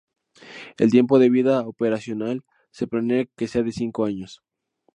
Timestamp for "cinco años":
3.71-4.41